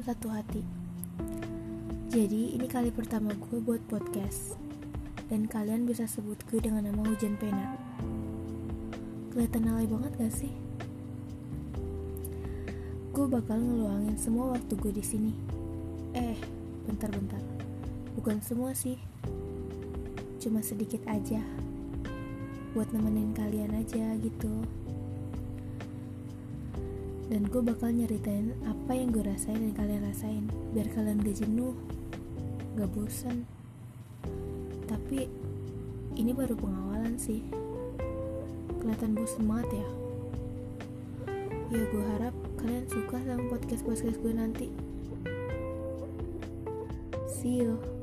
satu 0.00 0.32
hati. 0.32 0.64
Jadi 2.08 2.56
ini 2.56 2.64
kali 2.64 2.88
pertama 2.88 3.28
gue 3.36 3.60
buat 3.60 3.84
podcast 3.92 4.56
Dan 5.28 5.44
kalian 5.44 5.84
bisa 5.84 6.08
sebut 6.08 6.40
gue 6.48 6.64
dengan 6.64 6.88
nama 6.88 7.04
Hujan 7.04 7.36
Pena 7.36 7.76
Kelihatan 9.28 9.68
alay 9.68 9.84
banget 9.84 10.12
gak 10.16 10.32
sih? 10.32 10.48
Gue 13.12 13.28
bakal 13.28 13.60
ngeluangin 13.60 14.16
semua 14.16 14.56
waktu 14.56 14.72
gue 14.72 14.92
di 14.96 15.04
sini. 15.04 15.32
Eh, 16.16 16.40
bentar-bentar. 16.88 17.44
Bukan 18.16 18.40
semua 18.40 18.72
sih. 18.72 18.96
Cuma 20.40 20.64
sedikit 20.64 21.04
aja. 21.04 21.44
Buat 22.72 22.96
nemenin 22.96 23.36
kalian 23.36 23.76
aja 23.76 24.16
gitu 24.24 24.64
dan 27.30 27.46
gue 27.46 27.62
bakal 27.62 27.94
nyeritain 27.94 28.50
apa 28.66 28.90
yang 28.90 29.14
gue 29.14 29.22
rasain 29.22 29.62
dan 29.62 29.72
kalian 29.78 30.02
rasain. 30.02 30.44
Biar 30.74 30.90
kalian 30.90 31.22
gak 31.22 31.38
jenuh 31.38 31.78
gak 32.74 32.90
bosan 32.90 33.46
tapi 34.90 35.30
ini 36.18 36.34
baru 36.34 36.58
pengawalan 36.58 37.14
sih. 37.14 37.46
Kelihatan 38.82 39.14
bosan 39.14 39.46
banget 39.46 39.78
ya? 39.78 39.88
Ya 41.70 41.82
gue 41.86 42.04
harap 42.18 42.34
kalian 42.58 42.90
suka 42.90 43.22
sama 43.22 43.46
podcast 43.46 43.86
podcast 43.86 44.18
gue 44.18 44.34
nanti. 44.34 44.68
See 47.30 47.62
you 47.62 47.99